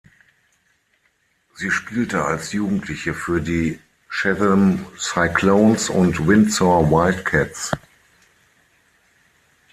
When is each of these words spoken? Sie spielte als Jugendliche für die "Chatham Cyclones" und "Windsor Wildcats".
Sie 1.53 1.69
spielte 1.69 2.25
als 2.25 2.53
Jugendliche 2.53 3.13
für 3.13 3.39
die 3.39 3.79
"Chatham 4.09 4.83
Cyclones" 4.97 5.91
und 5.91 6.27
"Windsor 6.27 6.89
Wildcats". 6.89 7.71